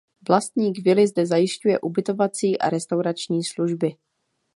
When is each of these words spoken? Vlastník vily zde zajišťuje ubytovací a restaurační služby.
Vlastník 0.27 0.79
vily 0.81 1.07
zde 1.07 1.25
zajišťuje 1.25 1.79
ubytovací 1.79 2.57
a 2.57 2.69
restaurační 2.69 3.43
služby. 3.43 3.93